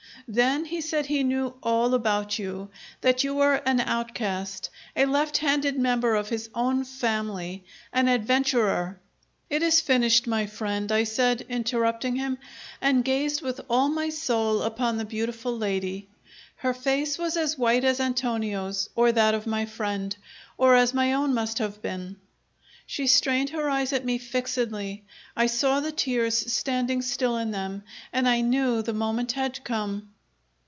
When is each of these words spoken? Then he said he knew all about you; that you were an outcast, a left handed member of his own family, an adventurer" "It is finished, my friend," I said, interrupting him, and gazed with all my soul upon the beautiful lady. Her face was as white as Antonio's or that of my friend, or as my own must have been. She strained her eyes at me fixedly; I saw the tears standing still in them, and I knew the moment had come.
Then 0.27 0.63
he 0.65 0.79
said 0.81 1.07
he 1.07 1.23
knew 1.23 1.55
all 1.63 1.93
about 1.95 2.37
you; 2.39 2.69
that 3.01 3.21
you 3.23 3.33
were 3.33 3.55
an 3.65 3.79
outcast, 3.81 4.69
a 4.95 5.05
left 5.05 5.37
handed 5.39 5.77
member 5.79 6.15
of 6.15 6.29
his 6.29 6.47
own 6.55 6.83
family, 6.85 7.65
an 7.91 8.07
adventurer" 8.07 8.97
"It 9.49 9.61
is 9.63 9.81
finished, 9.81 10.27
my 10.27 10.45
friend," 10.45 10.89
I 10.91 11.03
said, 11.05 11.41
interrupting 11.49 12.15
him, 12.17 12.37
and 12.81 13.03
gazed 13.03 13.41
with 13.41 13.59
all 13.69 13.89
my 13.89 14.09
soul 14.09 14.61
upon 14.61 14.97
the 14.97 15.05
beautiful 15.05 15.57
lady. 15.57 16.07
Her 16.57 16.73
face 16.73 17.17
was 17.17 17.35
as 17.35 17.57
white 17.57 17.83
as 17.83 17.99
Antonio's 17.99 18.89
or 18.95 19.11
that 19.11 19.33
of 19.33 19.47
my 19.47 19.65
friend, 19.65 20.15
or 20.57 20.75
as 20.75 20.93
my 20.93 21.11
own 21.13 21.33
must 21.33 21.57
have 21.57 21.81
been. 21.81 22.15
She 22.85 23.07
strained 23.07 23.49
her 23.49 23.69
eyes 23.69 23.91
at 23.91 24.05
me 24.05 24.17
fixedly; 24.17 25.03
I 25.35 25.47
saw 25.47 25.79
the 25.81 25.91
tears 25.93 26.53
standing 26.53 27.01
still 27.01 27.37
in 27.37 27.51
them, 27.51 27.83
and 28.13 28.29
I 28.29 28.39
knew 28.41 28.81
the 28.81 28.93
moment 28.93 29.31
had 29.33 29.61
come. 29.63 30.07